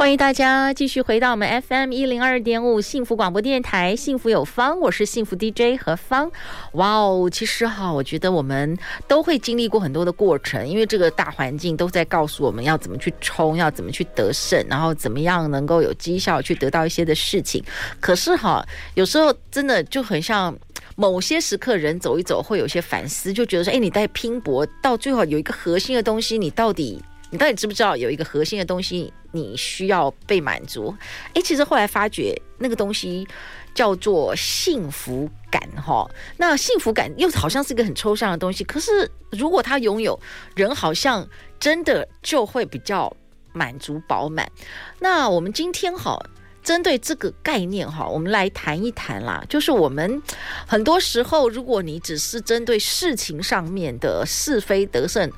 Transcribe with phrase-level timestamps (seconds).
[0.00, 6.32] 欢迎大家继续回到我们 FM 一零二点五幸福广播电台，幸福有方，我是幸福 DJ 何芳。
[6.72, 8.74] 哇哦，其实哈，我觉得我们
[9.06, 17.62] 都会经历过很多的过程，因为这个大环境都在告诉我们要怎么去冲，要怎么去得胜，然后怎么样能够有绩效去得到一些的事情。
[18.00, 20.56] 可是哈，有时候真的就很像
[20.96, 27.02] 某些时刻，人走一走会有些反思，就觉得说，哎，你在拼搏，到最后有一个核心的东西，你到底？
[27.30, 30.94] 你到底知不知道有一个核心的东西你需要被满足？
[31.34, 33.26] 诶，其实后来发觉那个东西
[33.72, 36.08] 叫做幸福感，哈。
[36.36, 40.18] 那幸福感又好像是一个很抽象的东西，可是如果他拥有，
[40.56, 41.26] 人好像
[41.60, 43.14] 真的就会比较
[43.52, 44.50] 满足饱满。
[44.98, 46.18] 那我们今天哈，
[46.64, 49.44] 针对这个概念哈，我们来谈一谈啦。
[49.48, 50.20] 就是我们
[50.66, 55.30] 很多时候，如果你只是针对事情上面的是非得胜。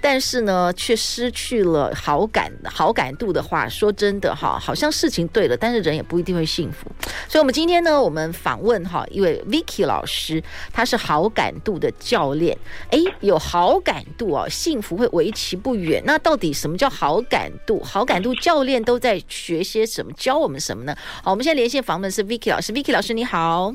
[0.00, 6.90] 但是呢，却失去了好感好感度的话，说真的哈，好像事情对了，但是人也不一定会幸福。
[7.28, 12.56] 所以，我们今天呢，我们访问哈一位 Vicky 老师，他是好感度的教练。
[12.90, 16.02] 哎，有好感度啊，幸福会为期不远。
[16.06, 17.82] 那到底什么叫好感度？
[17.82, 20.12] 好感度教练都在学些什么？
[20.12, 20.96] 教我们什么呢？
[21.22, 23.74] 好，我们现在连线访问是 Vicky 老师，Vicky 老师你好。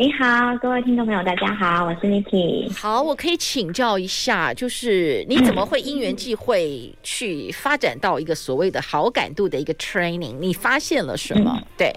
[0.00, 2.74] 你好，各位听众朋友，大家好，我是 Niki。
[2.74, 10.38] 好，我可以请教一下，就是你怎么会因缘际会去发展到一个所谓的好感度的一个 training？
[10.38, 11.52] 你发现了什么？
[11.54, 11.94] 嗯、对。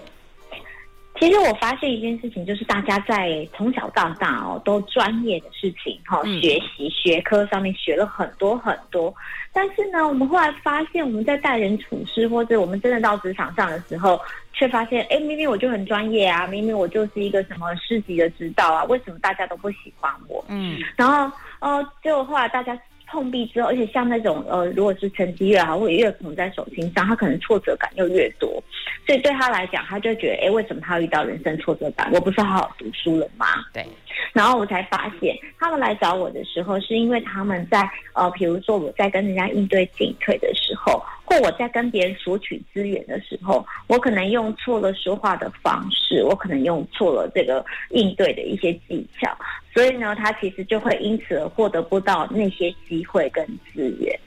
[1.18, 9.14] 其实我发现一件事情，就是大家在从小到大哦，都专业的事情哈，学习学科上面学了很多很多，
[9.52, 14.20] 但是呢，我们后来发现，我们在待人处事，或者我们真的到职场上的时候，
[14.52, 20.44] 却发现，哎，明明我就很专业啊，明明我就是一个什么师级的指导啊，为什么大家都不喜欢我？
[20.48, 21.30] 嗯，然后，
[21.60, 22.76] 呃，结果后来大家。
[23.14, 28.60] 碰壁之后，而且像那种呃，如果是成绩越好，会越捧在手心上，他可能挫折感又越多，
[29.06, 32.10] 所以对他来讲，他就觉得，哎，为什么他遇到人生挫折感？
[32.12, 33.46] 我不是好好读书了吗？
[33.72, 33.86] 对。
[34.32, 49.36] 然后我才发现，他们来找我的时候，是因为他们在呃，比如说我在跟人家应对进退的时候，或我在跟别人索取资源的时候，我可能用错了说话的方式，我可能用错了这个应对的一些技巧，
[49.72, 54.18] 所以呢，他其实就会因此而获得不到那些机会跟资源。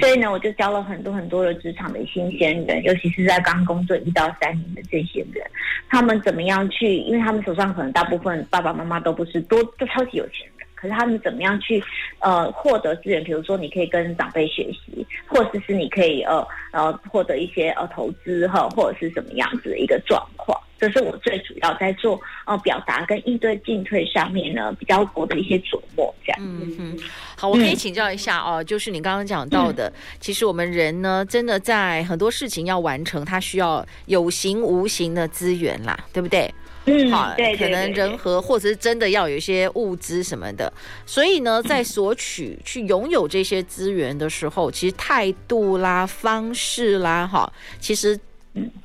[0.00, 5.44] 所以呢，我就教了很多很多的职场的新鲜人，尤其是在刚工作一到三年的这些人，
[5.88, 6.96] 他们怎么样去？
[6.96, 11.82] 因为他们手上可能大部分爸爸妈妈都不是多都超级有钱的，可是他们怎么样去
[12.20, 13.22] 呃获得资源？
[13.22, 20.58] 比如说，你可以跟长辈学习，或者是你可以呃呃获得一些呃投资哈，或者是什么样子的一个状况。
[20.84, 26.38] 这是我最主要在做呃表达跟应对进退上面呢比较多的一些琢磨，这样。
[26.42, 26.98] 嗯哼，
[27.36, 36.52] 好，我可以请教一下哦，嗯、就是你刚刚讲到的，嗯、其实我们人呢，真的在很多事情要完成，它需要有形无形的资源啦，对不对？
[36.84, 40.70] 嗯，好，对，可能人和或者是真的要有一些物资什么的，
[41.06, 48.20] 所以呢，在索取去拥有这些资源的时候，其实态度啦、方式啦，哈，其实。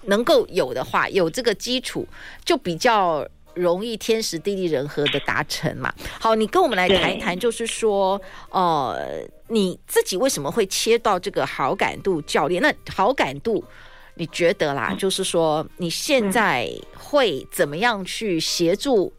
[0.06, 2.08] 能够有的话，有这个基础，
[2.44, 5.94] 就比较容易天时地利人和的达成嘛。
[6.20, 8.20] 好，你跟我们来谈一谈，就是说，
[8.50, 12.62] 呃，你自己为什么会切到这个好感度教练？
[12.62, 13.64] 那好感度，
[14.16, 19.12] 你觉得啦，嗯、就是说你现在会怎么样去协助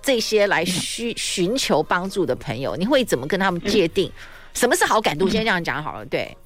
[0.00, 2.76] 这些来需寻求帮助的朋友？
[2.76, 4.10] 你会怎么跟他们界定
[4.54, 5.28] 什么是好感度？
[5.28, 6.36] 先这样讲好了，对，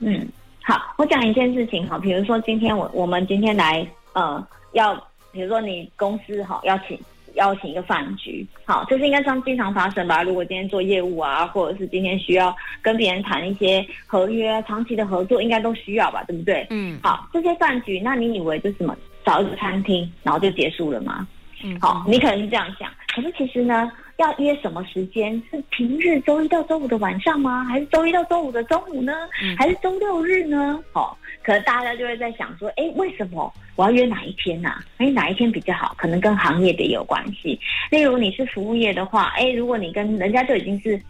[0.00, 0.28] 嗯。
[0.68, 4.94] 好，我讲一件事情哈，比如说今天我我们今天来呃要，
[5.32, 7.00] 比如说你公司哈要请
[7.36, 10.22] 邀请一个饭局，好，这是应该算经常发生吧？
[10.22, 16.22] 如果今天做业务啊，或者是今天需要跟别人谈一些合约、长期的合作，应该都需要吧？
[16.24, 16.66] 对不对？
[16.68, 18.94] 嗯，好，这些饭局，那你以为就什么
[19.24, 21.26] 找一个餐厅，然后就结束了吗？
[21.64, 23.90] 嗯，好，你可能是这样想，可是其实呢。
[24.18, 25.40] 要约什么时间？
[25.48, 27.64] 是平日周一到周五的晚上吗？
[27.64, 29.12] 还是周一到周五的中午呢？
[29.56, 30.78] 还是周六日呢？
[30.92, 34.70] 哦，可能大家就会在想说，哎，为什么我要约哪一天呢？
[34.70, 34.82] 啊？
[34.98, 35.94] 哎，哪一天比较好？
[35.96, 37.58] 可能跟行业的也有关系。
[37.90, 41.00] 例如你是服务业的话，哎，如果你跟人家就已经是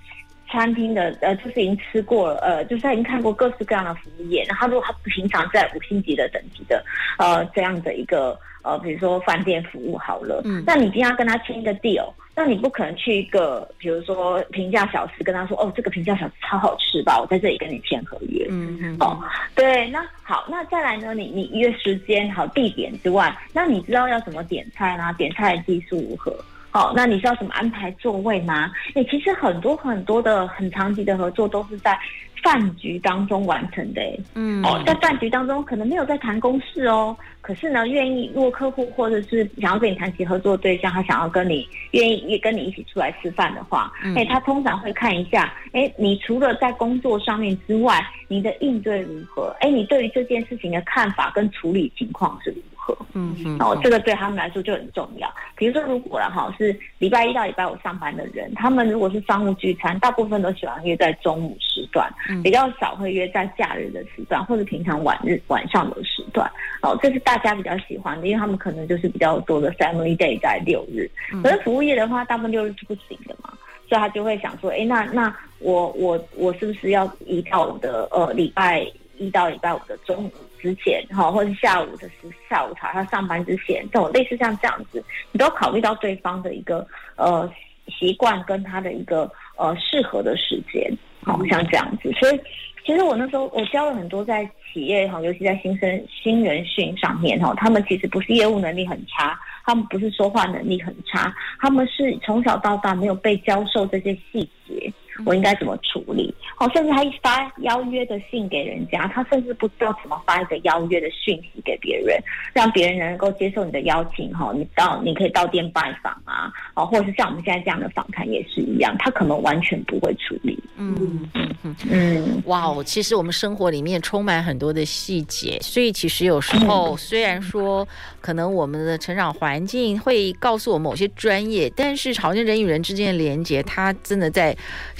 [0.50, 4.44] 餐厅的呃，就是已经吃过了，呃，就是他已经看过各式各样的服务业。
[4.46, 6.84] 然后如果他平常在五星级的等级的
[7.18, 19.20] 呃这样的一个呃，比如说饭店服务好了，嗯，那你今天要跟他签一个 deal，那你不可能去一个比如说平价小吃跟他说，哦，这个平价小吃超好吃吧，我在这里跟你签合约，嗯嗯，哦，
[19.56, 25.12] 对，那好，那再来呢，你你约时间好地点之外，那你知道要怎么点菜吗？
[25.14, 26.32] 点菜的技术如何？
[26.70, 28.70] 好，那你知道怎么安排座位吗？
[28.90, 31.98] 哎、欸，其实很多很多的很长期的合作都是在
[32.42, 34.20] 饭局当中完成的、欸。
[34.34, 49.54] 嗯，哦，在饭局当中可能没有在谈公事哦，可是呢，愿意如果客户或者是想要跟你谈起合作对象，他想要跟你愿意也跟你一起出来吃饭的话，哎、嗯欸，他通常会看一下，哎、欸，你除了在工作上面之外，你的应对如何？
[49.60, 52.77] 哎、欸，你对于这件事情的看法跟处理情况是如何？
[53.14, 55.28] 嗯嗯，哦，这个对他们来说就很重要。
[55.56, 62.08] 比如说，如果了哈是礼拜一到礼拜五上班的人，他们如果是商务聚餐，大部分都喜欢约在中午时段，
[62.42, 66.50] 比较少会约在假日的时段或者平常晚日晚上的时段。
[66.82, 71.10] 哦，这是大家比较喜欢的，因为他们可能就是比较多的 family day 在六日。
[71.42, 73.52] 可是服务业的话，大部分六日是不行的嘛，
[73.88, 78.86] 所以他就会想说，哎，那那我我我是不是要移到我的呃礼拜
[79.16, 80.30] 一到礼拜五的中午？
[80.60, 82.14] 之前哈，或者是下午的时
[82.48, 85.02] 下午茶，他上班之前，这种类似像这样子，
[85.32, 87.50] 你都要考虑到对方的一个呃
[87.86, 92.12] 习惯跟他的一个呃适合的时间，好像这样子。
[92.12, 92.40] 所以
[92.84, 104.92] 其实我那时候我教了很多在企业哈，尤其在新生新人训上面哈，他们其实不是业务能力很差，他们不是说话能力很差，他们是从小到大没有被教授这些细节。
[105.24, 106.32] 我应该怎么处理？
[106.58, 112.16] 哦，甚至他一发邀约的信给人家，他甚至不知道怎么发一个邀约的讯息给别人，
[112.52, 114.32] 让别人能够接受你的邀请。
[114.32, 120.58] 哈，你到你可以到店拜访啊，哦，或者是像我们现在这样的访谈也是一样，他可能完全不会处理。
[120.76, 120.96] 嗯
[121.34, 127.86] 嗯嗯嗯，哇哦，其实我们生活里面充满很多的细节，所以其实有时候虽然说
[128.20, 134.56] 可能我们的成长环境会告诉我们某些专业，但是好像人与人之间的连接，它真的在。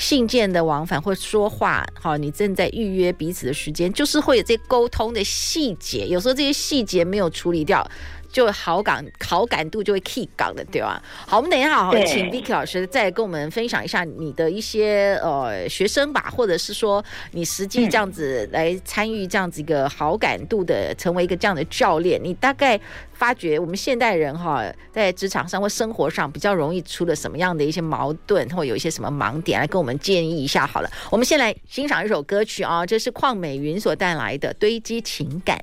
[0.08, 7.87] 信件的往返或说话，好，你正在预约彼此的时间，就是会有这沟通的细节，有时候这些细节没有处理掉。
[8.30, 11.02] 就好感好感度就会 keep 港的，对吧？
[11.26, 22.78] 好，我们等一下好好请 Vicky 老师再跟我们分享一下你的一些呃学生吧，或者是说你实际这样子来参与这样子一个好感度的，成为一个这样的教练，你大概
[23.14, 30.90] 发觉我们现代人哈在职场上或生活上比较容易出了什么样的一些矛盾，或有一些什么盲点，来跟我们建议一下好了。
[31.10, 35.56] 我们先来欣赏一首歌曲啊，这是邝美云所带来的《堆积情感》。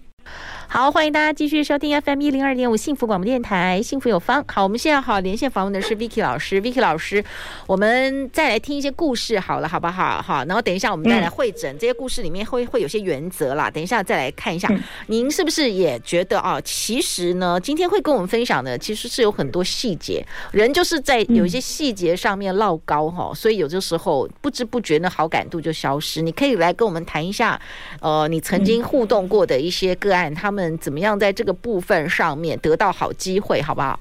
[0.68, 4.44] 好，欢迎大家继续收听 FM 一零二点五幸福广播电台，幸福有方。
[4.48, 7.24] 好，我们现在好连线访问的是 Vicky 老师，Vicky 老师，
[7.66, 10.22] 我们再来听一些故事，好了，好不好？
[10.22, 13.70] 好，然后等一下我们再来会诊、嗯、这些故事里面会会有些原则啦。
[13.72, 16.60] 等一下再来看一下，嗯、您是不是也觉得啊？
[16.62, 26.22] 其实呢，今天会跟我们分享的其实是有很多细节，人就是在有一些细节上面落高哈，所以有的时候不知不觉呢好感度就消失。
[26.22, 27.60] 你可以来跟我们谈一下，
[28.02, 30.55] 呃，你曾经互动过的一些个案，他们。
[30.56, 34.00] 们怎么样在这个部分上面得到好机会，好不好？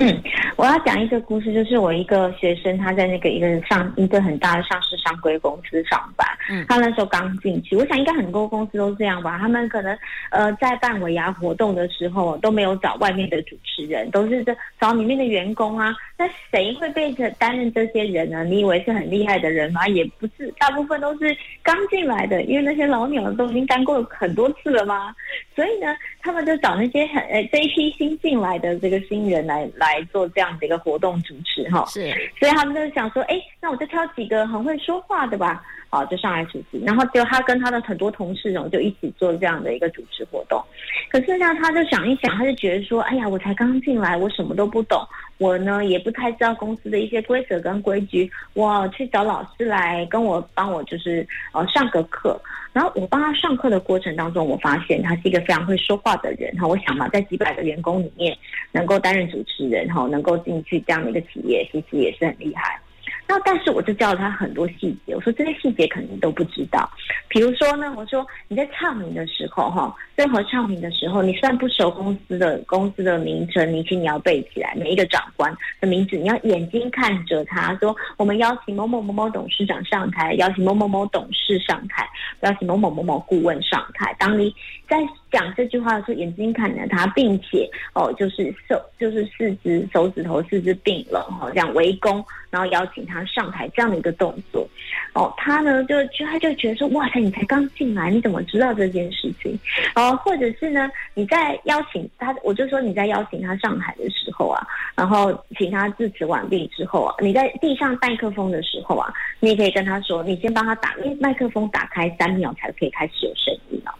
[0.00, 0.22] 嗯，
[0.56, 6.24] 我要讲一个故事，就是我一个学生，他在那个一个上一个很大的上市商规公司上班。
[6.48, 9.36] 嗯，他那时候刚进去，我想应该很多公司都这样吧。
[9.38, 9.98] 他们可能
[10.30, 14.44] 呃在办尾牙活动的时候都没有找外面的主持人，都是
[14.80, 15.92] 找里面的员工啊。
[16.16, 18.44] 那谁会被这担任这些人呢？
[18.44, 19.86] 你以为是很厉害的人吗？
[19.88, 25.12] 也不是，大部分都是刚进来的，因为那些老鸟都已经干过很多次了嘛。
[25.56, 25.88] 所以呢，
[26.28, 30.04] 他们就找那些很呃这一批新进来的这个新人来来。
[30.10, 36.78] 做这样的一个活动主持哈，是，所以他们就想说，哎，那我就挑几个很会说话的吧，好，就上来主持。
[36.78, 40.62] 然后就他跟他的很多同事，然后就一起做这样的一个主持活动。
[41.10, 45.06] 可是呢，他就想一想，他就觉得说，哎呀，我才刚进来，我什么都不懂，
[45.36, 52.40] 我呢也不太知道公司的一些规则跟规矩，我去找老师来跟我帮我就是呃上个课。
[52.78, 56.64] 然后我帮他上课的过程当中，我发现他是一个非常会说话的人哈。
[56.64, 58.38] 我想嘛，在几百个员工里面，
[58.70, 62.80] 能够担任主持人哈，能够进去这样的一个企业，其实也是很厉害。
[63.28, 66.90] 那但是我就教了他很多细节，我说这些细节可能都不知道。
[67.28, 82.08] 比如说呢，我说你在唱名的时候哈，任何唱名的时候，你虽然不熟公司的公司的名称，你请你要背起来每一个长官的名字，你要眼睛看着他说，我们邀请某某某某董事长上台，邀请某某某董事上台，
[82.40, 84.16] 邀请某某某某顾问上台。
[84.18, 84.54] 当你
[84.88, 84.96] 在
[85.30, 94.66] 讲这句话的时候，眼睛看着他，并且哦，就是手就是四肢手指头四肢并拢哈，这样围攻，然后邀请他上台这样的一个动作。
[95.14, 99.58] 哦，他呢就就他就觉得说，哇塞，你才刚进来，你怎么知道这件事情？
[99.94, 104.66] 哦，或者是呢，你在邀请他，我就说你在邀请他上台的时候啊，
[104.96, 113.94] 然后请他致辞完毕之后啊，你在递上麦克风的时候啊，你也可以跟他说，你先帮他打，因为麦克风打开三秒才可以开始有声音啊。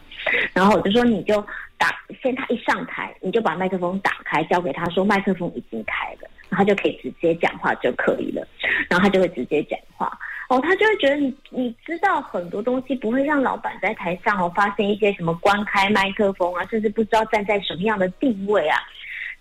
[0.53, 1.41] 然后我就说，你就
[1.77, 1.89] 打，
[2.23, 8.47] 先他一上台，你就把麦克风打开，交给他说，麦克风已经开了，然后就可以直接讲话就可以了。
[8.89, 10.11] 然后他就会直接讲话。
[10.49, 18.79] 哦，他就会觉得你你知道很多东西，不会让老板在台上哦发现一些什么关开麦克风啊，甚至不知道站在什么样的定位啊。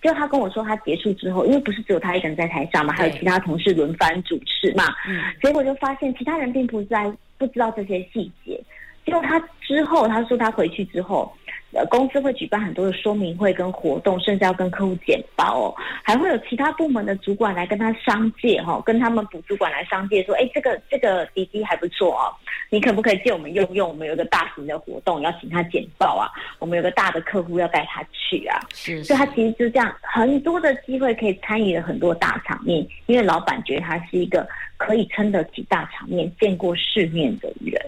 [0.02, 8.62] 就他跟我说，他结束之后，因为不是只有他一个人在台上嘛，还有其他同事轮番主持嘛，嗯，结果就发现其他人并不在不知道这些细节。
[9.08, 11.34] 结果他之后，他说他回去之后。
[11.74, 22.32] 呃，公司会举办很多的说明会跟活动，甚至要跟客户简报哦，还会有其他部门的主管来跟他商借哈，跟他们部主管来商借说，哎，这个这个滴滴还不错哦，
[22.70, 23.90] 你可不可以借我们用用？
[23.90, 34.48] 我们有一个大型的活动要请他简报啊，我们有个大的客户要带他去啊，是，所以他其实就这样很多的机会可以参与了很多大场面，因为老板觉得他是一个
[34.78, 37.80] 可以撑得起大场面、见过世面的人。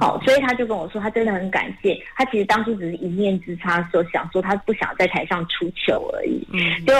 [0.00, 1.98] 好，所以他就跟我说，他真的很感谢。
[2.14, 6.46] 他其实当初只是一念之差，说想说他不想在台上出糗而已。
[6.52, 6.92] 嗯，就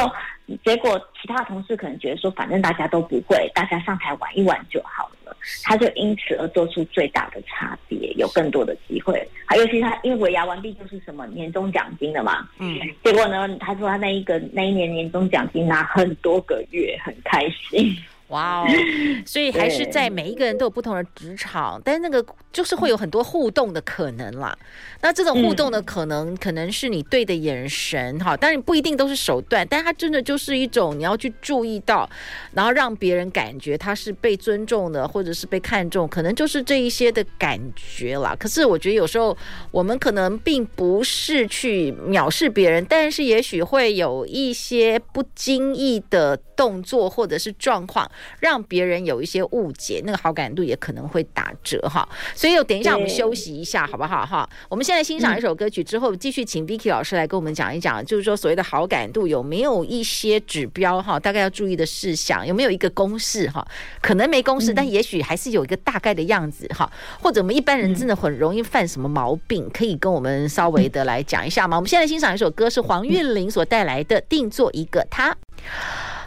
[0.65, 5.37] 结果其他同事可能觉得说，反正大家都不会，大家上台玩一玩就好了。
[5.63, 9.27] 他就因此而做出最大的差别，有更多的机会。
[9.45, 12.49] 还尤其他因为尾牙完毕就是什么年终奖金了嘛。
[12.59, 17.97] 嗯，结果呢，他说他那一个那一年年终奖金拿很多个月，很开心。
[18.29, 18.67] 哇哦！
[19.25, 24.57] 所以还是在每一个人都有不同的职场，但是那个就是会有很多互动的可能啦。
[25.01, 32.09] 那这种互动的可能，可能是你对的眼神哈，当然不一定都是手段，但它真的就是一种你要去注意到，
[32.53, 38.37] 然后让别人感觉他是被尊重的，或者是被看重，可能就是这一些的感觉啦。
[38.39, 39.37] 可是我觉得有时候
[39.71, 48.11] 我们可能并不是去藐视别人，但是也许会有一些不经意的动作或者是状况。
[48.41, 52.09] 让别人有一些误解，那个好感度也可能会打折哈。
[52.35, 54.49] 所以，等一下我们休息一下，好不好哈？
[54.69, 61.19] 我们现在欣赏一首歌曲之后，继续请 Vicky 老师来跟我们讲一讲，就是说所谓的好感度有没有一些指标哈？
[61.19, 63.67] 大概要注意的事项有没有一个公式哈？
[64.01, 66.91] 可能没公式，但也许还是有一个大概的样子哈。
[67.21, 71.77] 或者我们一般人真的很容易犯什么毛病，可以跟我们稍微的来讲一下吗？
[71.77, 75.33] 我们现在欣赏一首歌，是黄韵玲所带来的《定做一个他》。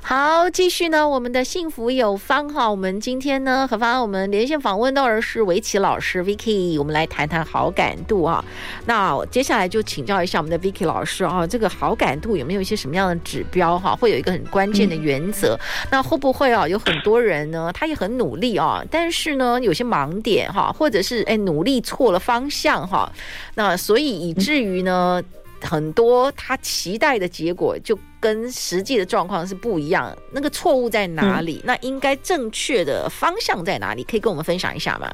[0.04, 2.70] 好，继续呢，我们的幸福有方哈。
[2.70, 8.44] 我们今天呢，何方我们连线访问到的是围棋老师 Vicky，我们来谈谈好感度啊。
[8.88, 13.96] 那接下来就请教一下我们的 Vicky 老师啊，这个好感度有没有一些什么样的指标哈？
[13.96, 15.56] 会有一个很关键的原则。
[15.56, 23.10] 嗯、那会不会啊，有很多人呢，他也很努力啊，但是呢，有些盲点哈，或者是哎努力错了方向哈。
[23.56, 25.24] 那所以以至于呢，
[25.62, 27.98] 很多他期待的结果就。
[28.22, 31.58] 跟实际的状况是不一样，那个错误在哪里？
[31.58, 34.04] 嗯、那应该正确的方向在哪里？
[34.04, 35.12] 可以跟我们分享一下吗？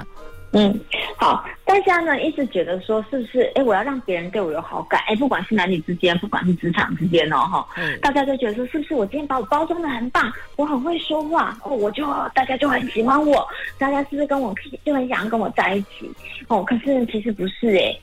[0.53, 0.79] 嗯，
[1.17, 3.51] 好，大家呢一直觉得说，是不是？
[3.55, 8.93] 哎，我要让别人对我有好感，哎，不管是男女之间，不管是职场之间哦，哈，嗯，大家都觉得说，是不是？
[8.93, 13.45] 我今天把我包装的很棒，我很会说话，哦，我就大家就很喜欢我，
[13.77, 14.53] 大家是不是跟我
[14.85, 16.09] 就很想要跟我在一起？
[16.47, 17.93] 哦，可是其实不是哎。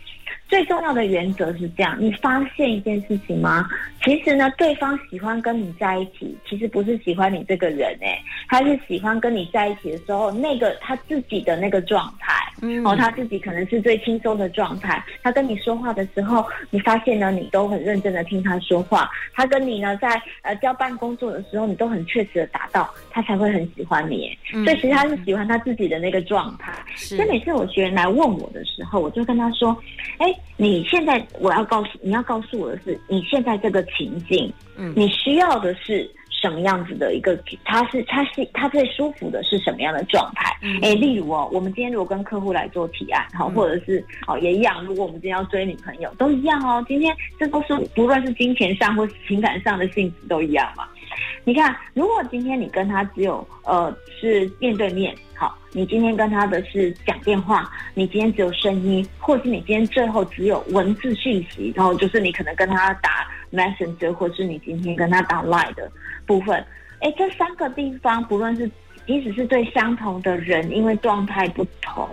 [0.48, 3.66] 最重要的原则是这样，你发现一件事情吗？
[4.04, 15.02] 其实呢，对方喜欢跟你在一起，其实不是喜欢你这个人，哎，他是喜欢跟你在一起的时候，那个他自己的那个状态，嗯，哦，他自己可能是最轻松的状态。
[15.22, 19.10] 他跟你说话的时候，你发现呢，你都很认真的听他说话。
[19.32, 24.36] 他跟你呢，在呃交办工作的时候，你都很确实的达到，他才会很喜欢你。
[24.52, 26.72] 所以其实他是喜欢他自己的那个状态。
[26.94, 29.74] 所以每次我学员来问我的时候，我就跟他说，
[30.18, 30.32] 哎。
[30.56, 37.36] 你现在我要告诉你要告诉我的是，你现在这个情境，嗯，你需要的是什么样子的一个？
[37.64, 40.56] 他是他是他最舒服的是什么样的状态？
[40.62, 46.84] 嗯，哎，例如哦，我们今天如果跟客户来做提案，好，或者是哦也一样，如果我们今天要追女朋友，都一样哦。
[46.86, 50.86] 今天这都是不论是金钱上或情感上的性质都一样嘛。
[51.44, 65.90] 你看，如果今天你跟他只有呃是面对面，好，你今天跟他的是讲电话，你今天只有声音，或是你今天最后只有文字讯息，然后就是你可能跟他打 Messenger，或是你今天跟他打 Line 的
[66.26, 66.64] 部分，
[67.00, 68.70] 哎，这三个地方不论是
[69.06, 72.08] 即使是对相同的人，因为状态不同，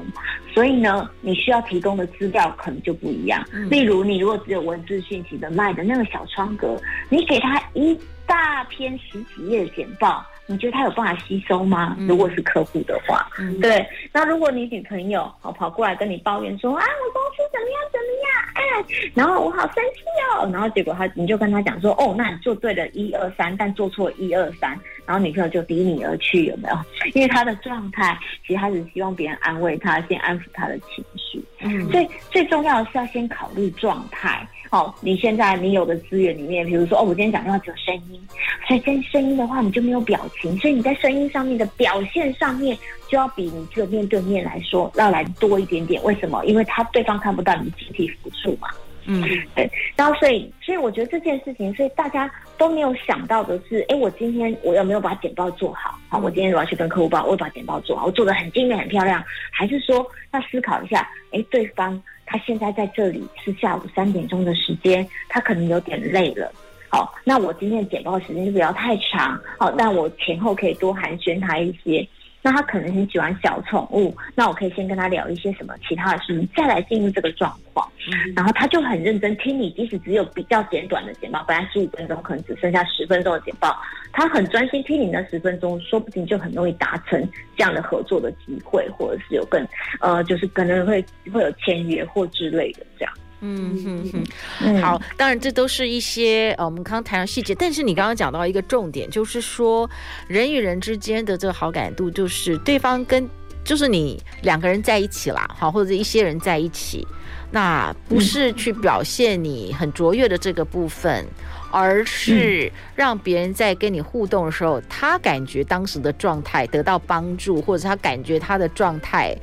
[0.53, 3.43] 所以呢，你需要提供的资料可能就不一样。
[3.53, 6.77] 嗯、例如，你如果只有文字讯息的 LINE 的那个小窗格，
[7.09, 10.25] 你给他一大篇十几页的简报。
[10.47, 11.95] 你觉得他有办法吸收吗？
[11.99, 13.87] 如果是客户的话，嗯、对。
[14.11, 20.01] 那如果你女朋友好跑过来跟你抱怨说啊，我公司怎么样怎么样，哎，然后我好生气
[20.35, 24.77] 哦，然后结果他你就跟他讲说，哦，那你做对了一二三，但做错一二三，
[25.11, 26.75] 然后女朋友就离你而去，有没有？
[27.13, 31.43] 因为他的状态其实他是希望别人安慰他，先安抚他的情绪。
[31.59, 34.47] 嗯，所以最重要的是要先考虑状态。
[34.69, 38.25] 好，你现在你有的资源里面，比如说哦，我今天讲电话只有声音，
[38.65, 42.77] 所以跟声音的话，你就没有表情，所以你在声音上面的表现上面，
[43.09, 46.01] 就要比你这个面对面来说要来多一点点。
[46.05, 46.45] 为什么？
[46.45, 48.69] 因为他对方看不到你集体付出嘛。
[49.11, 49.21] 嗯，
[49.55, 49.69] 对。
[49.95, 55.97] 然后所以，所以我觉得这件事情，所以大家都没有想到的是，哎，我今天我有没有把简报做好？
[56.09, 62.01] 好，我今天我要去跟客户报，我把简报做好，我做的很精美、很漂亮，还是说要思考一下，哎，对方。
[62.23, 66.49] 他现在在这里是下午三点钟的时间，他可能有点累了。
[66.87, 69.37] 好，那我今天的简报时间就不要太长。
[69.59, 72.07] 好，那我前后可以多寒暄他一些。
[72.41, 77.87] 那他可能很喜欢小宠物，那我可以先跟他聊一些什么其他的事情，再来进入这个状况。
[78.07, 83.77] 嗯、然后他就很认真听你，即使只有比较简短的简报，本来十五分钟，可能只剩下十分钟的简报，
[84.11, 87.21] 他很专心听你那十分钟，说不定就很容易达成
[87.55, 89.63] 这样的合作的机会，或者是有更
[89.99, 93.13] 呃，就是可能会会有签约或之类的这样。
[93.43, 94.23] 嗯哼
[94.59, 99.89] 哼，好，当然这都是一些呃，我们刚刚谈到细节，但是你刚刚讲到一个重点，就是说
[100.27, 103.27] 人与人之间的这个好感度，就是对方跟
[103.63, 107.07] 就是你两个人在一起啦，好，或者一些人在一起，
[107.49, 111.25] 那不是去表现你很卓越的这个部分，
[111.71, 119.35] 而是让别人在跟你互动的时候，他感觉当时的状态得到帮助，或者他感觉他的状态。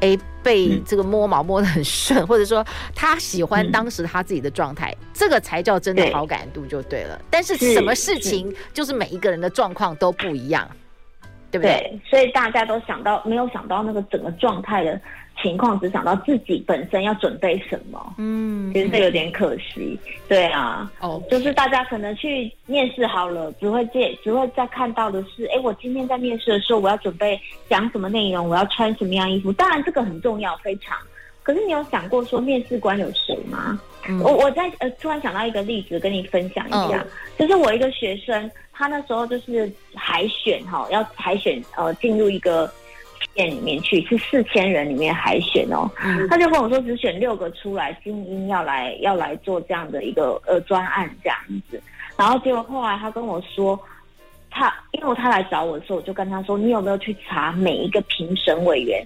[0.00, 7.16] 哎，被这个摸毛摸得很顺，嗯、 或者说他喜欢当时他自己的状态，嗯、这个才叫真的好感度就对了。
[7.16, 10.68] 对，但是什么事情就是每一个人的状况都不一样，
[11.50, 11.74] 对不对？
[11.78, 15.00] 对，所以大家都想到没有想到那个整个状态的。
[15.42, 19.98] 情况只想到自己本身要准备什么，嗯，其实这有点可惜，
[20.28, 30.96] 对啊，哦，就是大家可能去面试好了，只会见，只会再看到的是，哎，我今天在面试的时候，我要准备讲什么内容，我要穿什么样衣服，当然这个很重要，非常。
[31.42, 33.78] 可是你有想过说面试官有谁吗？
[34.08, 37.06] 嗯、我我在呃突然想到一个例子跟你分享一下，哦、
[37.38, 42.72] 就是我一个学生，他那时候就是海选哈，要海选呃进入一个。
[43.32, 51.38] 店里面去是四千人里面海选哦，嗯、他就跟我说只选六个出来，精英要来要来做这样的一个呃专案这样
[51.70, 51.82] 子，
[52.16, 53.78] 然后结果后来他跟我说，
[54.50, 59.04] 他因为他来找我的时候，我就跟他说，你有没有去查每一个评审委员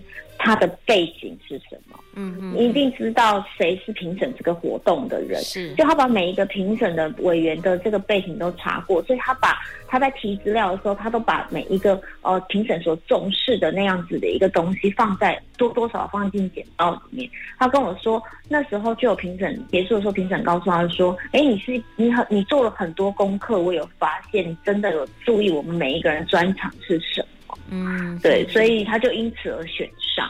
[0.49, 1.99] 他的背景是什么？
[2.15, 17.31] 嗯嗯，你一定知道谁是评审这个活动的人，是，就他把每一个评审的委员的这个背景都查过，所以他把他在提资料的时候，他都把每一个呃评审所重视的那样子的一个东西放在多多少放进简报里面。
[17.59, 27.29] 他跟我说，那时候就有评审结束的时候，评审告诉他说：“哎，你是你很你做了很多功课，我有发现你真的有注意我们每一个人专长是什么。”
[27.71, 30.29] 嗯，对，所以他就因此而选上。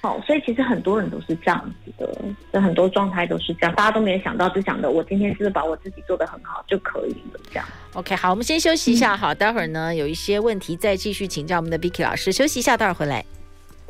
[0.00, 2.16] 哦，所以其实很多人都是这样子的，
[2.52, 7.66] 就很多状态都是这样，大家都没有想到，只想着我今天是不是把我自己做得很好就可以了，这样。
[7.94, 13.24] OK，好，我们先休息一下，好，待会儿呢有一些问题再继续请教我们的 Vicky 老师，休息一下，待会儿回来。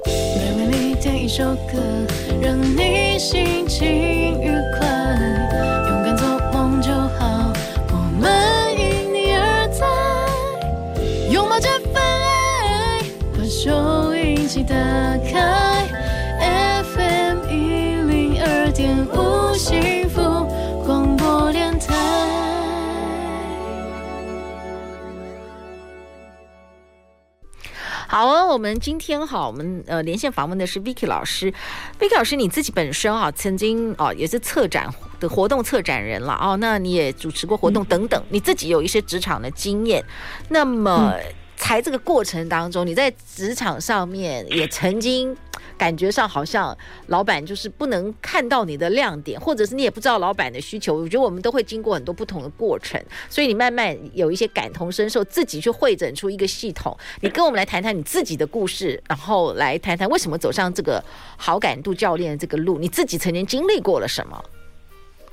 [0.07, 1.77] 为你点一首歌，
[2.41, 3.87] 让你心情
[4.41, 4.89] 愉快，
[5.91, 7.53] 勇敢做梦就好，
[7.91, 8.27] 我们
[8.79, 9.85] 因你而在，
[11.31, 11.88] 拥抱这份爱，把
[13.61, 14.73] 收音机打
[15.33, 15.85] 开
[16.85, 20.21] FM 一零二点五幸福
[20.87, 21.93] 广播电台。
[28.07, 31.53] 好啊，我们今天哈，我们呃连线访问的是 Vicky 老师。
[31.99, 40.05] Vicky 老师，你自己本身啊，曾经哦也是策展的活动策展人了哦，那你也主持过活动等等，你自己有一些职场的经验，
[40.49, 41.13] 那么。
[41.17, 41.25] 嗯
[41.59, 45.37] 在这个过程当中，你在职场上面也曾经
[45.77, 46.77] 感觉上好像
[47.09, 50.95] 老板就是不能看到你的亮点，或者是你也不知道老板的需求。
[50.95, 56.97] 我觉得我们都会经过很多不同的过程，所以你慢慢有一些感同身受，自己去会诊出一个系统。
[57.21, 61.05] 你跟我们来谈谈你自己的故事，然后来谈谈为什么走上这个
[61.37, 64.43] 好感度教练这个路，你自己曾经经历过了什么？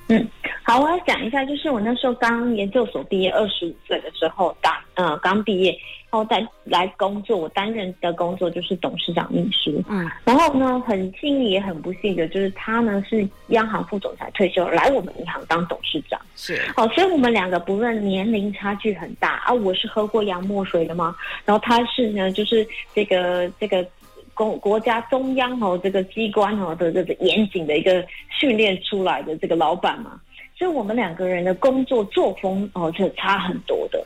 [0.10, 0.28] 嗯，
[0.64, 5.76] 好，我要讲一下，就是我那时候刚研究所毕业，二十五岁的时候，刚呃刚毕业。
[6.16, 7.38] 后再来工作。
[7.38, 9.84] 我担任的工作就是董事长秘书。
[9.90, 16.20] 嗯，然后呢，很幸运也很不幸的，就是他呢是央行副总裁退休，来我们银行当董事长。
[16.36, 21.16] 是，哦，所以我们两个不论年龄差距很大啊，我是喝过洋墨水的吗？
[21.46, 23.86] 然后他是呢，就是这个这个
[24.34, 30.20] 国国家中央哦这个机关哦的这个严谨的一个训练出来的这个老板嘛。
[30.58, 34.04] 所以我们两个人的工作作风哦，是差很多的。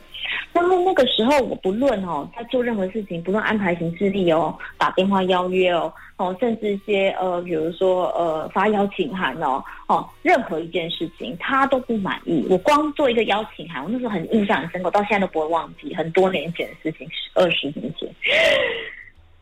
[0.52, 12.44] 那么那个时候，我不论哦，在做任何事情，不论安排行事历哦，打电话邀约哦，哦，甚至一些呃，比如说呃，发邀请函哦，哦，任何一件事情他都不满意。
[12.50, 18.08] 我光做一个邀请函，我那时候很印象很深刻，到现在都不会忘记，很多年前的事情，二十年前，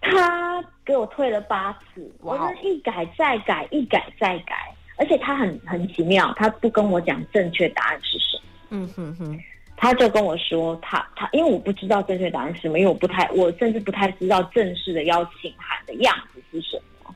[0.01, 4.55] 他给我退了八次，我是一改再改，一改再改。
[4.99, 8.43] 而且他很很奇妙，他不跟我讲正确答案是什么。
[8.71, 9.41] 嗯哼哼，
[9.77, 17.15] 他就跟我说，他他因为我不知道正确答案是什么，因为我不太，我甚至不太知道正式的邀请函的样子是什么。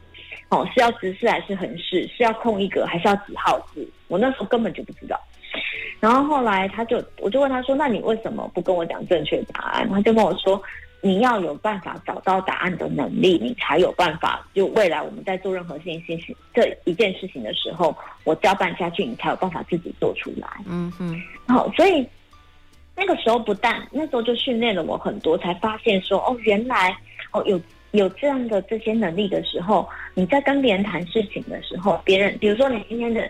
[0.51, 2.07] 哦，是要直式还是横式？
[2.07, 3.87] 是要空一格还是要几号字？
[4.09, 5.21] 我那时候根本就不知道。
[5.99, 10.63] 然后后来他就，我就问他说：“那你为什么不跟我讲正确答案？”他就跟我说。
[11.05, 14.47] 你要有办法找到答案的能力，你才有办法。
[14.55, 20.49] 就未来我们在做任何事情、事情这一件事情的时候，我交办下去，你才有办法自己做出来。
[20.67, 21.21] 嗯哼。
[21.49, 22.07] 好，所以
[22.95, 26.97] 那个时候不但那时候就训练了我很多，才发现说哦，原来
[27.33, 27.61] 哦有
[27.91, 33.29] 有这样的这些能力的时候，你在跟别人谈事情的时候，别人比如说你今天的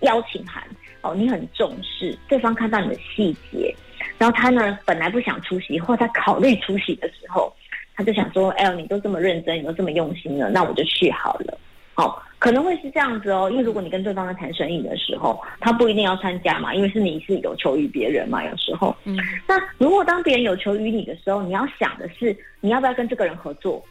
[0.00, 0.62] 邀请函
[1.00, 3.74] 哦，你很重视，对方看到你的细节。
[4.18, 7.52] 然后他呢，本来不想出席，或他考虑出席的时候，
[7.94, 11.58] 他就想说：“哎，你都这么认真，你都这么用心了，那我就去好了。”
[11.96, 18.94] 哦，可能会是这样子哦，因为如果你跟对方在谈生意的时候，他不一定要参加嘛，因为是你是有求于别人嘛，有时候。
[19.04, 19.16] 嗯。
[19.48, 23.82] 那如果当别人有求于你的时候，你要想的是，你要不要跟这个人合作？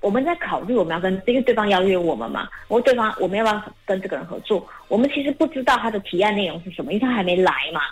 [0.00, 4.66] 我们在考虑我们要跟，因为对方邀约我们嘛，我对方我们要不要跟这个人合作？
[4.88, 7.82] 我们其实不知道他的提案内容是什么，因为他还没来嘛。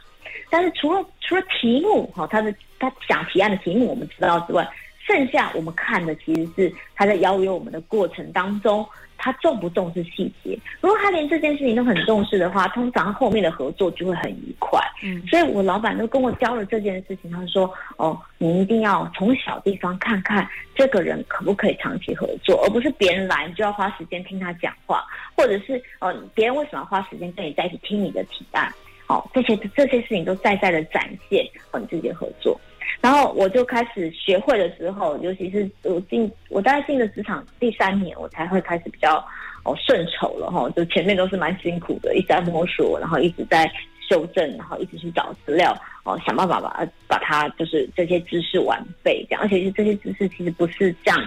[0.51, 4.69] 但是除了除了题目哈，他的他讲提案的题目我们知道之外，
[5.07, 10.59] 剩下我们看的其实是他在邀约我们的过程当中，他重不重视细节。
[10.81, 14.81] 如果他连这件事情都很重视的话，通常后面的合作就会很愉快。
[15.03, 25.03] 嗯，所以我老板都跟我教了这件事情，他说：“哦，你一定要从小地方看看这个人可不可以长期合作，而不是别人来你就要花时间听他讲话，
[25.35, 28.73] 或者是呃别人为什么要花时间跟你在一起听你的提案。”
[29.11, 32.59] 哦，这些这些事情都在在的展现和你自己的合作，
[33.01, 39.17] 然后我就开始学会的时候，尤其是我进我大概进了职场第三年，我才会开始比较
[39.65, 43.69] 哦顺手了哈、哦，就前面都是蛮辛苦的，一直在摸索，然后一直在
[44.09, 51.19] 修正，然后一直去找资料哦，想办法把把它就是这些知识完备这样，而且是这些知识其实不是像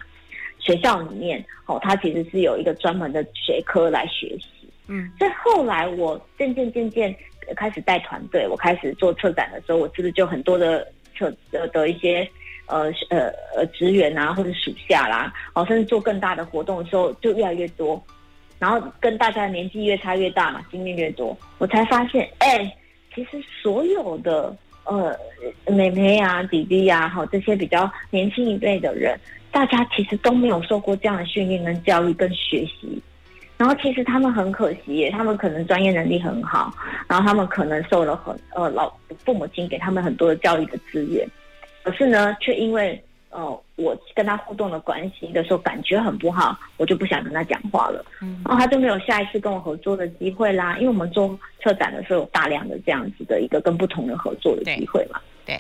[0.58, 7.14] 学校里面哦，它其实是有一个专门的学科来学习，嗯，所以后来我渐渐渐渐。
[7.56, 12.28] 开始带团队，我开始做策展的时候，我是不是就很多的策的的一些
[12.68, 18.02] 呃呃呃职员啊，或者属下啦，哦，甚至做更大的活动的时候，就越来越多。
[18.60, 22.74] 然后跟大家年纪越差越大嘛，经验越多，我才发现，哎，
[23.14, 25.14] 其实所有的呃
[25.68, 29.20] 妹妹啊、弟弟啊，好这些比较年轻一辈的人，
[29.52, 33.02] 大家其实都没有受过这样的训练跟教育跟学习。
[33.64, 36.70] 然后其实他们很可惜耶，他们可能专业能力很好，
[37.08, 41.26] 然后他们可能受了很呃老父母亲给他们很多的教育的资源，
[41.82, 50.76] 可是呢，却因为呃我跟他互动的关系的时候感觉很不好，我就不想跟他讲话了，嗯，然后他就没有下一次跟我合作的机会啦。
[50.76, 55.58] 因为我们做策展的时候有大量的这样子的一个跟不同人合作的机会嘛，对。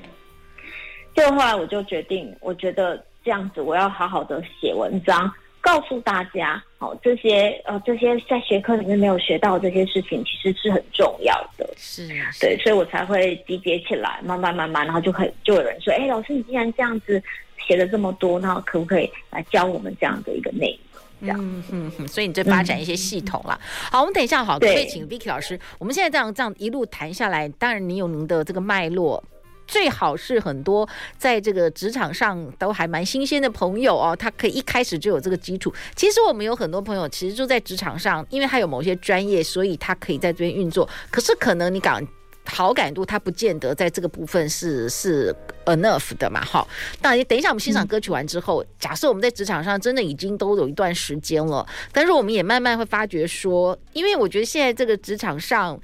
[1.16, 5.32] 就后来我就决定，我觉得这样子我要好好的写文章。
[5.63, 11.65] 告诉大家，哦，这些呃，这些在学科里面没有学到的这些事情，其实是很重要的。
[11.78, 17.23] 是，是，对，所以我才会集结起来，慢慢慢慢，然后就可以就有人说，哎，老师，你既然这样子
[17.65, 21.02] 写了这么多，那可不可以来教我们这样的一个内容？
[21.21, 23.58] 这样，嗯嗯嗯，所以你在发展一些系统了。
[23.62, 25.58] 嗯、好，我们等一下，好，可以请 Vicky 老师。
[25.80, 29.23] 我们现在这样这样一路谈下来，当然你有您的这个脉络。
[29.67, 35.73] 最好是很多在这个职场上都还蛮新鲜的朋友哦，他可以一开始就有这个基础。
[35.95, 40.88] 其实我们有很多朋友，其实就在职场上，因为他有某些专业，所以他可以在这边运作。
[41.10, 42.06] 可是可能你讲
[42.45, 45.34] 好感度，他不见得在这个部分是是
[45.65, 46.43] enough 的嘛。
[46.43, 46.67] 好，
[47.02, 55.80] 那等一下我们欣赏歌曲完之后，假设我们在职场上真的已经都有一段时间了，但是我们也慢慢会发觉说，因为我觉得现在这个职场上。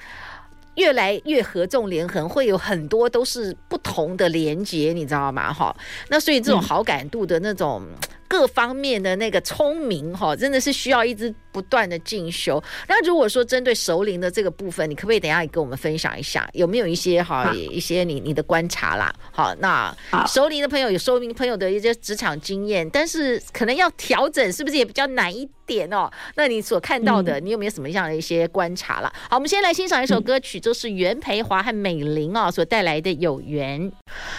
[0.76, 5.52] 越来越合纵连横，会有很多都是不同的连接，你知道吗？
[5.54, 5.76] 哈，
[6.10, 7.86] 那所以这种好感度的那种。
[8.30, 12.64] 嗯各方面的那个聪明哈，真的是需要一直不断的进修。
[12.88, 19.14] 那如果说针对熟龄的这个部分，你可不可以等一下跟我们分享一下，有没有一些哈一些你你的观察啦？
[19.32, 19.94] 好，那
[20.28, 26.10] 熟龄的朋友有熟龄朋友的一些职场经验，但是可能要调整，是不是也比较难一点哦？
[26.36, 29.12] 那你所看到的，你有没有什么样的一些观察啦？
[29.28, 33.92] 好，我们先来欣赏一首歌曲，就是袁培华和美玲哦所带来的《有缘》。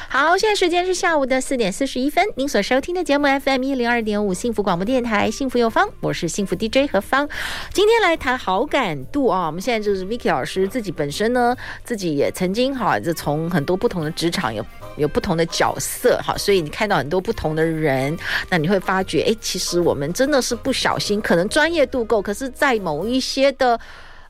[0.08, 7.26] 好，现在时间是下午的四点四十一分，您所收听的节目 FM 一零二点五幸福广播电台，幸福有方，我是幸福 DJ 何芳。
[7.72, 14.62] 今天来谈好感度啊，我们现在就是 Vicky 老师自己本身呢，自己也曾经哈，就从很多不同的职场有
[14.98, 18.14] 有不同的角色哈，所以你看到很多不同的人，
[18.50, 23.80] 那你会发觉，哎，其实我们真的是不小心，可能专业度够，可是在某一些的。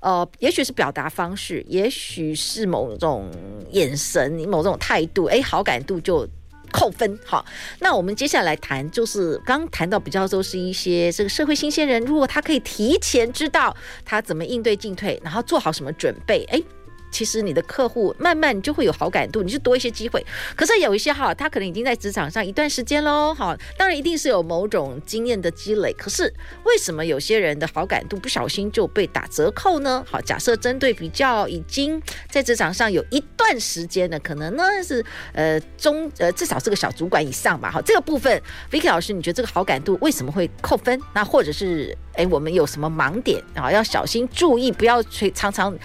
[0.01, 3.31] 呃，也许是表达方式，也许是某种
[3.73, 6.27] 眼神，某种态度，哎，好感度就
[6.71, 7.19] 扣分。
[7.25, 7.45] 好，
[7.81, 16.63] 那我们接下来谈，就是刚谈到比较都是一些这个社会新鲜人，如果他可以提前知道他怎么应对进退，然后做好什么准备，哎。
[17.11, 20.25] 其实你的客户慢慢就会有好感度，你就多一些机会。
[20.57, 25.93] 可是有一些哈，他可能已经在职场上一段时间喽，好，当然一定是有某种经验的积累。
[25.95, 26.33] 可是
[26.65, 30.05] 为什么有些人的好感度不小心就被打折扣呢？
[30.09, 37.71] 好，假设针对比较已经在职场上有一段时间的，可能呢是呃中呃至少是个小主管以上吧。
[37.71, 41.01] 好，这个部分，Vicky 老师，你觉得这个好感度为什么会扣分？
[41.15, 43.71] 那或者是哎我们有什么盲点啊？
[43.71, 45.77] 要小心注意，不要去常常。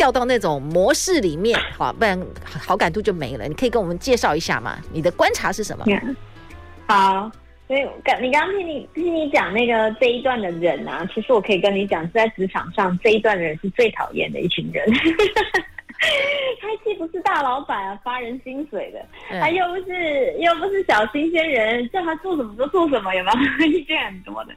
[0.00, 3.46] 掉到那种模式里面，好，不然好感度就没了。
[3.46, 4.78] 你可以跟我们介绍一下吗？
[4.90, 5.84] 你的观察是什么？
[6.88, 7.30] 好，
[7.68, 14.90] 所以刚你刚刚听你听你讲那个这一段的人啊，其实我可以跟你讲，是在职场上这一段的人是最讨厌的一群人。
[16.60, 19.04] 他既不是大老板啊，发人薪水的，
[19.38, 23.66] 他又不是又不是小新鲜人，叫他做什么就做什么，有没有？
[23.70, 24.54] 意见很多的，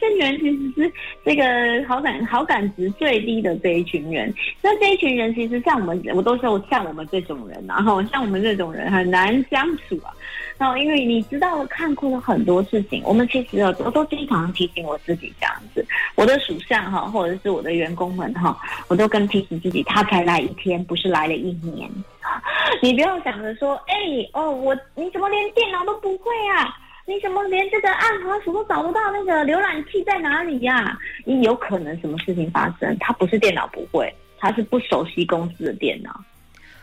[0.00, 0.92] 这群人其实是
[1.24, 1.44] 这个
[1.86, 4.32] 好感好感值最低的这一群人。
[4.62, 10.12] 那这一群人其实像我们，我都说像我们这种人，然后像我们这种人很难相处啊。
[10.58, 21.88] 然后因为你知道看过了很多事情，我们其实我都经常提醒我自己这样子，我的属下哈，或者是我的员工们哈，我都跟提醒自己，他才来一天，不是来了一年。
[22.82, 23.94] 你不要想着说，哎
[24.32, 26.68] 哦，我你怎么连电脑都不会啊？
[27.06, 32.94] 你怎么连这个暗滑鼠都找不到那个浏览器在哪里呀、你有可能什么事情发生？
[32.98, 36.20] 他不是电脑不会，他是不熟悉公司的电脑，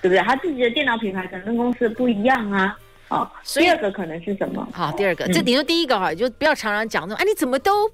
[0.01, 0.19] 对不对？
[0.23, 2.75] 他自己的电脑品牌可能跟公司的不一样啊。
[3.10, 4.68] 哦，第二个可能是什么？
[4.74, 7.89] 好，第二个，这、嗯、你说第一个哈，就不要常常讲那种，哎，你怎么都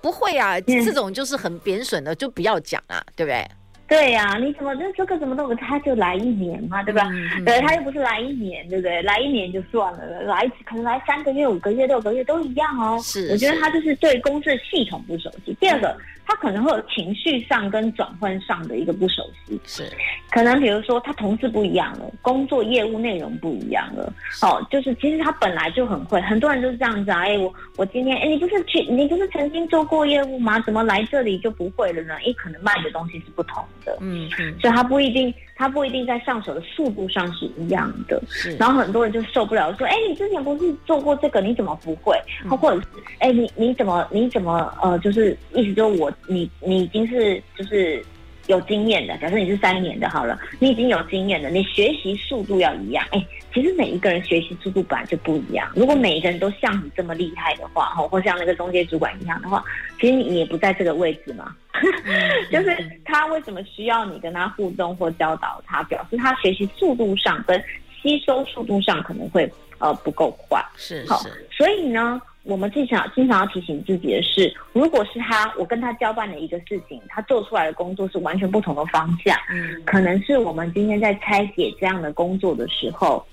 [0.00, 0.60] 不会啊？
[0.60, 3.46] 这种就是很贬损的，就不要讲啊，对不对？
[3.86, 5.56] 对呀、啊，你怎么这这个怎么弄？
[5.56, 7.08] 他就来一年嘛，对吧？
[7.10, 9.00] 嗯、对，他又不是来一年，对不对？
[9.02, 13.00] 来一年就算了，来可能来三个月、五个月、六个月都一样哦。
[13.02, 15.56] 是，我觉得他就是对公司的系统不熟悉。
[15.60, 15.96] 第二个。
[16.28, 19.90] 嗯他可能会有情绪上跟转换上的一个不熟悉，是
[20.30, 24.12] 可能比如说他同事不一样了，工作业务内容不一样了，
[24.42, 30.60] 哦，就是其实他本来就很会，很多人都是这样子啊，哎，我我今天哎，你不是去你不是曾经做过业务吗？
[30.60, 32.14] 怎么来这里就不会了呢？
[32.16, 35.32] 哎，可能卖的东西是不同的，嗯嗯，所以他不一定。
[35.60, 38.54] 他不一定在上手的速度上是一样的，是。
[38.58, 42.16] 然后很多人就受不了，说：“哎，你之前不是做过这个，你怎么不会？”
[42.48, 42.86] 或或者是
[43.18, 48.04] ：“哎，你你怎么你怎么呃，就是意思就是我你你已经是就是
[48.46, 53.06] 有经验的，假设你是三年的好了，你已经有经验了，你学习速度要一样。
[53.10, 55.70] 哎，其实每一个人学习速度本来就不一样。
[55.76, 59.62] 如果每一个人都像你这么厉害的话，哈，或像那个中介主管一样的话，
[60.00, 61.54] 其实你也不在这个位置嘛。”
[62.50, 67.62] 就是他为什么需要你跟他互动或教导他，表示他学习速度上跟
[68.02, 70.60] 吸收速度上可能会呃不够快。
[70.74, 83.24] 是，是好，所以呢，我们经常经常要提醒自己的是，如果是他，我跟他交办的一个事情，他做出来的工作是完全不同的方向，嗯，可能是我们今天在拆解这样的工作的时候。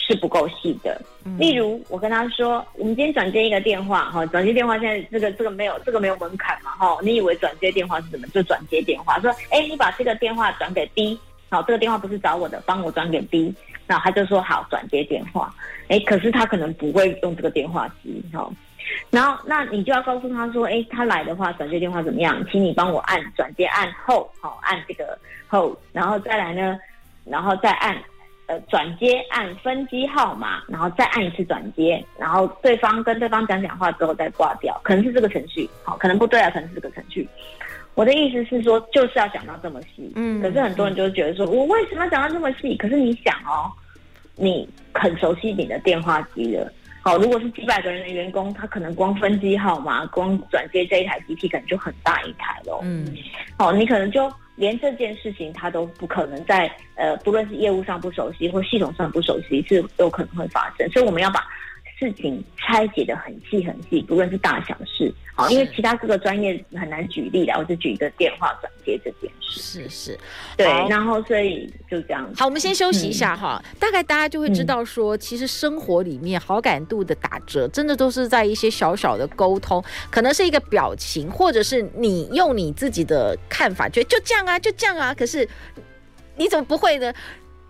[0.00, 0.98] 是不够细的。
[1.38, 8.26] 例如，我跟他说，我们今天转接一个电话，哈，转接电话现在这个这个没有这个没有门槛嘛，哈，你以为转接电话是什么？
[8.28, 13.54] 就转接电话，说，哎，你把这个电话转给 B，好，这个电话不是找我的，帮我转给 B，
[13.88, 15.52] 然后他就说好，转接电话，
[15.88, 18.48] 哎，可是他可能不会用这个电话机，哈，
[19.10, 22.40] 然后那你就要告诉他说，哎，他来的话，转接电话怎么样？
[22.52, 26.78] 请你帮我按转接按后，好，按这个后，然后再来呢，
[27.24, 27.96] 然后再按。
[28.50, 37.28] 呃，转接按分机号码，然后再按一次转接，然后对方跟对方讲讲话之后再挂掉，可能是这个程序，好，可能不对啊，可能是这个程序。
[37.98, 40.08] 我的意思是说，就是要讲到这么细。
[40.14, 42.76] 嗯，可是很多人就觉得说，我为什么要讲到这么细？
[42.76, 43.66] 可是你想哦，
[44.36, 46.72] 你很熟悉你的电话机了。
[47.02, 52.78] 好，如果是几百个人的员工，他可能光分机号码、光转接这一台机器，可能就很大一台喽。
[52.84, 53.04] 嗯，
[53.58, 60.88] 好，你可能就连这件事情他都不可能在呃，不论是业务上不熟悉或系统上不熟悉，是有可能会发生。
[60.90, 61.44] 所以我们要把。
[61.98, 69.60] 事情拆解的很细很细，不论是大小事，好，因为其他各个专业很难举例的，我就举一个电话转接这件事。
[69.60, 70.18] 是是，
[70.56, 72.30] 对，然后所以就这样。
[72.36, 85.48] 好，我们先休息一下哈，嗯、大概大家就会知道说，嗯、其实生活里面好感度的打折，真的都是在一些小小的沟通，可能是一个表情，或者是你用你自己的看法，觉得就这样啊，就这样啊，可是
[86.36, 87.12] 你怎么不会呢？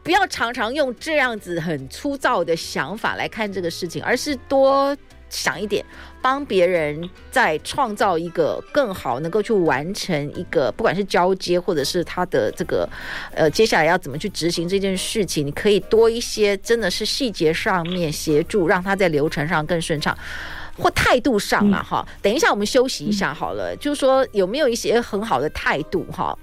[0.09, 4.97] 不要常常用这样子很粗糙的想法来看这个事情，而是多
[5.29, 5.85] 想一点，
[6.23, 12.89] 帮别人在创造一个更好，能够去完成一个，不管是交接或者是他的这个，
[13.35, 20.17] 呃，接下来要怎么去执行这件事情，你可以多一些，真的是细节上面协助，让他在流程上更顺畅，
[20.79, 22.09] 或态度上嘛，哈。
[22.23, 26.35] 等一下我们休息一下好了，就是说有没有一些很好的态度，哈。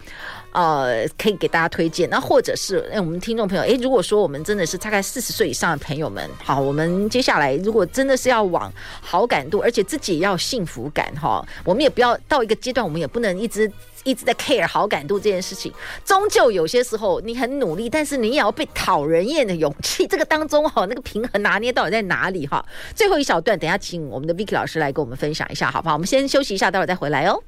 [0.56, 13.70] 呃，可以给大家推荐，那或者是哎，我们听众朋友，哎，如果说我们真的是大概四十岁以上的朋友们，好，我们接下来如果真的是要往好感度，而且自己也要幸福感哈，我们也不要到一个阶段，我们也不能一直
[14.06, 15.70] 一直在 care 好感度这件事情，
[16.06, 22.66] 终究有些时候你很努力，但是你也要被讨人厌的勇气，这个当中哈，那个平衡拿捏到底在哪里哈？
[22.96, 25.96] 最后一小段，等一下请我们的 Vicky 老师来跟我们分享一下，好不好？
[25.96, 27.44] 我们先休息一下，待会儿再回来哦。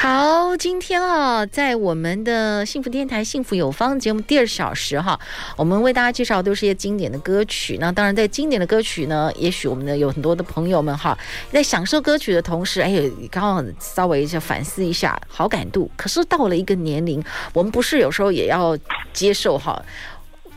[0.00, 5.18] 好，今天啊，在我们的幸福电台《幸福有方》节目第二小时哈，
[5.56, 7.78] 我们为大家介绍都是一些经典的歌曲。
[7.80, 11.18] 那当然，在经典的歌曲呢，也许我们的有很多的朋友们哈，
[11.50, 15.90] 在享受歌曲的同时，哎，刚好稍微就反思一下好感度。
[15.96, 17.20] 可是到了一个年龄，
[17.52, 18.78] 我们不是有时候也要
[19.12, 19.82] 接受哈。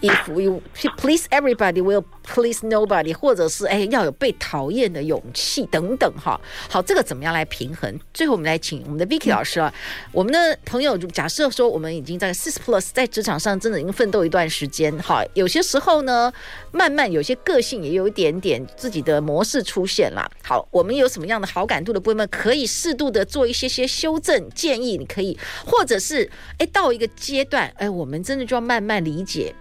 [0.01, 0.59] If we
[0.97, 6.41] please everybody, will please nobody，或者是哎要有被讨厌的勇气等等哈。
[6.67, 7.99] 好，这个怎么样来平衡？
[8.11, 16.33] 最后我们来请我们的 Vicky 老师啊，嗯、我们的朋友假设说我们已经在四十 plus，在职场上真的已经奋斗一段时间，哈，有些时候呢，
[16.71, 20.27] 慢慢有些个性也有一点点自己的模式出现了。
[20.43, 29.53] 好，我们有什么样的好感度的部分，可以适度的做一些些修正建议，你可以，或者是哎到一个阶段，哎，我们真的就要慢慢理解。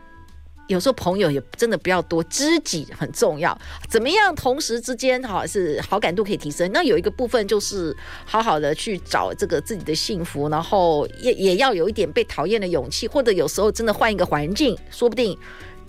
[0.71, 3.57] 有时候朋友也真的不要多，知己很重要。
[3.89, 6.71] 怎么样同时之间哈是好感度可以提升？
[6.73, 15.37] 那有一个部分就是好好的去找这个自己的幸福，然后也也要有一点被讨厌的勇气，或者有时候真的换一个环境，说不定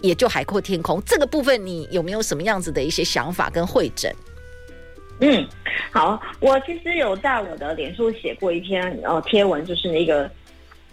[0.01, 0.99] 也就海阔天空。
[1.05, 4.11] 这个部分你有没有什么样子的一些想法跟会诊？
[5.19, 5.47] 嗯，
[5.91, 10.27] 好，我其实有在我的脸书写过一篇呃贴文，就是那个。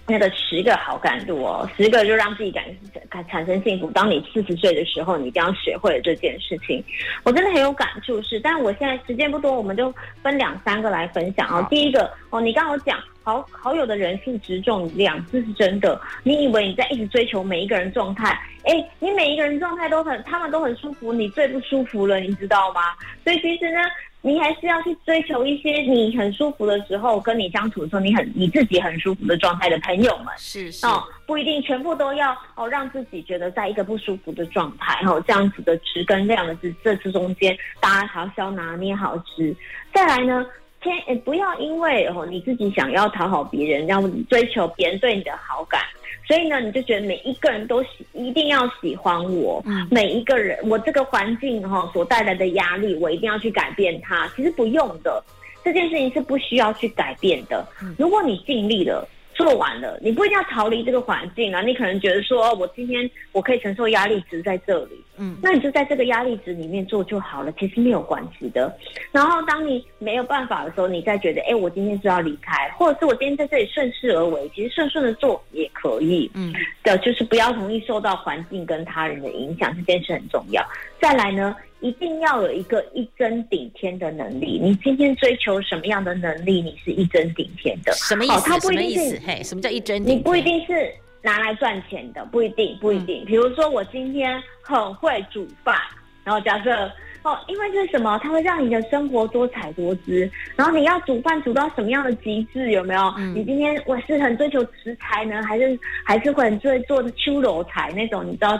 [0.09, 2.65] 那个十个好感度哦，十个就让自己感
[3.11, 3.91] 感产生幸福。
[3.91, 6.83] 当你四十岁的时候，你一定要学会了这件事情。
[7.25, 11.67] 我真的很有感触，是，但是我现在时间不多，我们就分两三个来分享啊。
[11.69, 16.01] 第一个哦，你刚好讲好好友的人数直中量，这是真的。
[16.23, 18.31] 你以为你在一直追求每一个人状态，
[18.65, 22.81] 哎，你每一个人状态都很，他们都很舒服，你最不舒服了，你知道吗？
[23.23, 23.81] 所以其实呢。
[24.21, 39.55] 你还是要去追求一些你很舒服的时候，跟你相处的时候，你很你自己很舒服的状态的朋友们，是是哦，不一定全部都要哦，让自己觉得在一个不舒服的状态，哦，这样子的值跟量的这这之中间，大家还要拿捏好值。
[39.95, 40.45] 再来呢，
[40.83, 45.81] 先不要因为哦你自己想要讨好别人，要追求别人对你的好感。
[46.29, 54.31] 所以呢，你就觉得每一个人都喜一定要喜欢我，嗯、每一个人我这个环境哈所带来的压力，我一定要去改变它。
[54.37, 55.25] 其实不用的，
[55.65, 57.67] 这件事情是不需要去改变的。
[57.97, 59.09] 如果你尽力了。
[59.39, 61.63] 做完了，你不一定要逃离这个环境啊。
[61.63, 68.77] 你可能觉得说，我今天我可以承受压力值在这里，嗯，那你就在这个压力值里面做就好了，其实没有关系的。
[69.13, 80.61] 然后当你没有办法的时候，你再觉得，哎，我今天是要离开，或者是我今天在这里顺势而为，其实顺顺的做也可以，嗯，的就是不要容易受到环境跟他人的影响，这件事很重要。
[81.01, 84.59] 再来呢，一定要有一个一针顶天的能力。
[84.63, 87.93] 你今天追求什么样的能力，你是一针顶天的。
[87.93, 88.35] 什么意思？
[88.35, 90.19] 哦，它不一定是嘿，什么叫一针顶天？
[90.19, 93.23] 你不一定是拿来赚钱的，不一定，不一定。
[93.25, 95.77] 嗯，比如说，我今天很会煮饭，
[96.25, 96.91] 然后假设。
[97.25, 98.19] 哦，因为是什么？
[98.23, 100.31] 它会让你的生活多彩多姿。
[100.55, 102.71] 然后你要煮饭煮到什么样的极致？
[102.71, 103.13] 有没有？
[103.19, 108.25] 嗯、你今天我是很追求食材呢，还是还是会很追做的秋楼菜那种？
[108.25, 108.57] 你知道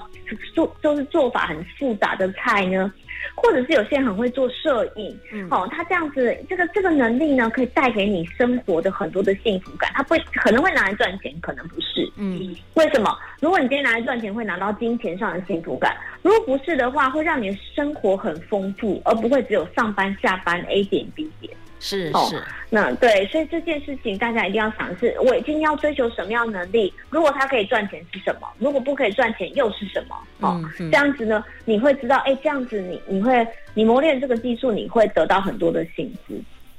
[0.57, 2.93] 做就是做法很复杂的菜呢？
[3.35, 9.91] 或者是有些人很会做摄影，嗯，哦，他这样子，这个这个能力呢，可以带给你生活的很多的幸福感。
[9.95, 13.17] 他不会可能会拿来赚钱，可能不是，嗯，为什么？
[13.41, 15.93] 如果你今天拿来赚钱，会拿到金钱上的幸福感；
[16.23, 21.53] 如果不是的话，会让你的生活很丰富，而不会只有上班下班 A 点 B 点。
[21.81, 26.93] 是是、哦，那对，所以这件事情大家一定要想的是，我今天要追求什么样的能力？
[27.11, 28.49] 如果他可以赚钱是什么？
[28.59, 30.17] 如果不可以赚钱又是什么？
[30.41, 36.35] 哦，嗯、这样子呢，你会知道，哎，这样子你你会你磨练这个技术，你会得到很多的幸福。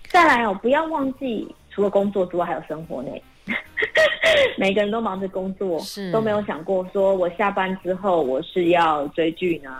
[0.07, 3.09] 再来哦，不要忘记，除了工作之外，还有生活呢。
[4.57, 9.71] 每个人都忙着工作，是都没有想过说我下班之后我是要追剧呢，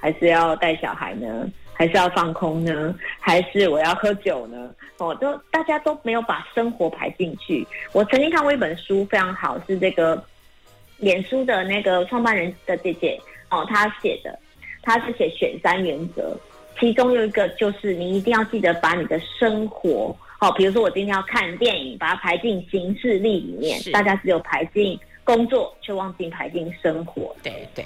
[0.00, 1.48] 还是要带小孩呢？
[1.78, 2.92] 还是要放空呢？
[3.20, 4.68] 还是我要喝酒呢？
[4.96, 7.64] 哦，都大家都没有把生活排进去。
[7.92, 10.20] 我曾经看过一本书，非常好，是这个
[10.96, 13.16] 脸书的那个创办人的姐姐
[13.48, 14.36] 哦，她写的，
[14.82, 16.36] 她是写选三原则，
[16.80, 27.36] 其中有一个就是你一定要记得把你的生活，哦，比如说我今天要看电影，把它排进行事历里面，大家只有排进工作，却忘记排进生活。
[27.40, 27.84] 对对。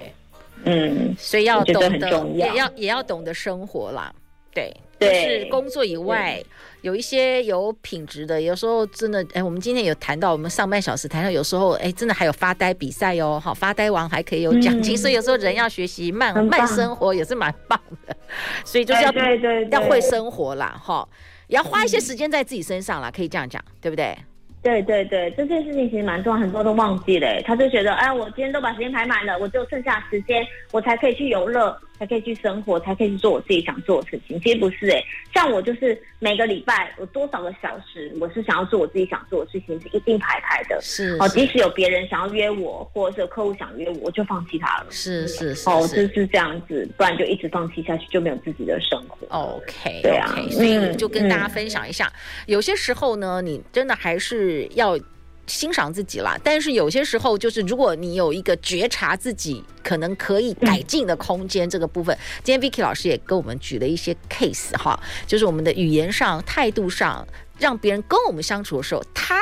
[0.64, 4.12] 嗯，所以要懂得，得也要也要懂得生活啦。
[4.54, 6.38] 对，对，就是工作以外，
[6.82, 8.40] 有一些有品质的。
[8.40, 13.40] 有时候真的，哎，我们今天有谈到，我们上半小时谈到，有时候哎，真的还有发呆比赛哦。
[13.42, 18.14] 好，发呆王还可以有奖金，嗯，所以有时候人要学习慢慢生活也是蛮棒的。
[18.62, 21.08] 所以就是要对对对对要会生活啦，哈，
[21.46, 24.14] 也要花一些时间在自己身上啦，可以这样讲，对不对？
[24.62, 27.42] 对对对，这件事情其实蛮重要，很多都忘记了。
[27.44, 31.76] 他就觉得，哎，我今天都把时间排满了，我就剩下时间，我才可以去游乐。
[32.02, 34.40] 才可以去生活，才可以去做我自己想做的事情。
[34.40, 40.76] 其实不是哎、欸，像我就是每个礼拜有多少个小时，我是想要做我自己想做的事情，是一定排开的。
[40.82, 44.86] 是，哦，即使有别人想要约我，或者是有客户想约我，我就放弃他了。
[44.90, 49.24] 是是是，哦，就是这样子，不然就一直放弃下去，就没有自己的生活。
[49.28, 54.98] OK，对啊，所以就跟大家分享一下，嗯、有些时候呢，你真的还是要。
[55.46, 67.26] 欣赏自己啦，但是有些时候就是，如果你有一个觉察自己可能可以改进的空间，这个部分，今天 Vicky 老师也跟我们举了一些 case 哈，就是我们的语言上、态度上，
[67.58, 69.40] 让别人跟我们相处的时候，他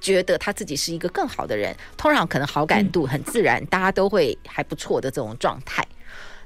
[0.00, 5.86] 觉得他自己是一个更好的人，通常可能好感度很自然，大家都会还不错的这种状态。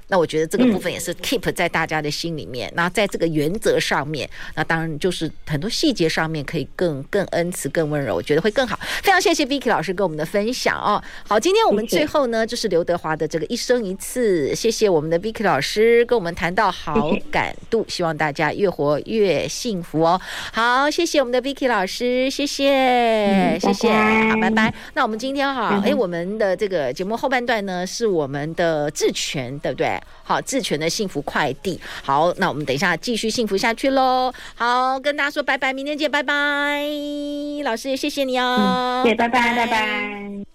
[0.09, 2.71] 那我觉得这个部分也是 keep 在大家的心里面。
[2.75, 8.77] 那在这个原则上面，那当然就是很多细节上面可以更更恩慈、更温柔，我觉得会更好。
[9.01, 11.01] 非常谢谢 Vicky 老师跟我们的分享哦。
[11.27, 14.53] 好，今天我们最后呢，就是刘德华的这个一生一次。
[14.55, 20.19] 谢谢我们的 Vicky 老师跟我们谈到好感度，希望大家越活越幸福哦。
[20.51, 24.73] 好，谢谢我们的 Vicky 老师，谢谢，谢谢，好，拜拜。
[24.95, 29.98] 那我们今天哈，哎，我们的这个节目后半段呢，是我们的智权，对不对？
[30.23, 31.79] 好，智全的幸福快递。
[32.03, 34.31] 好，那我们等一下继续幸福下去喽。
[34.55, 36.81] 好，跟大家说拜拜，明天见，拜拜。
[37.63, 40.48] 老师也谢谢你哦，嗯，谢谢，拜拜，拜拜。